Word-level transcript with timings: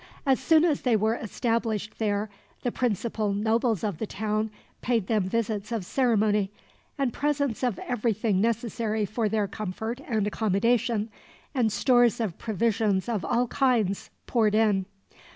As 0.25 0.39
soon 0.39 0.65
as 0.65 0.81
they 0.81 0.95
were 0.95 1.13
established 1.13 1.99
there, 1.99 2.27
the 2.63 2.71
principal 2.71 3.33
nobles 3.33 3.83
of 3.83 3.99
the 3.99 4.07
town 4.07 4.49
paid 4.81 5.05
them 5.05 5.29
visits 5.29 5.71
of 5.71 5.85
ceremony; 5.85 6.49
and 6.97 7.13
presents 7.13 7.61
of 7.61 7.77
everything 7.77 8.41
necessary 8.41 9.05
for 9.05 9.29
their 9.29 9.47
comfort 9.47 10.01
and 10.07 10.25
accommodation, 10.25 11.11
and 11.53 11.71
stores 11.71 12.19
of 12.19 12.39
provisions 12.39 13.07
of 13.07 13.23
all 13.23 13.45
kinds, 13.49 14.09
poured 14.25 14.55
in. 14.55 14.87